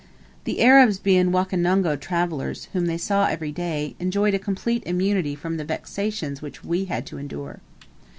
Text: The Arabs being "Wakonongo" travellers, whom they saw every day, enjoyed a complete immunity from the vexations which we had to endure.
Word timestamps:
The 0.45 0.63
Arabs 0.63 0.97
being 0.97 1.31
"Wakonongo" 1.31 1.95
travellers, 1.95 2.69
whom 2.73 2.87
they 2.87 2.97
saw 2.97 3.27
every 3.27 3.51
day, 3.51 3.95
enjoyed 3.99 4.33
a 4.33 4.39
complete 4.39 4.81
immunity 4.87 5.35
from 5.35 5.57
the 5.57 5.63
vexations 5.63 6.41
which 6.41 6.63
we 6.63 6.85
had 6.85 7.05
to 7.05 7.19
endure. 7.19 7.59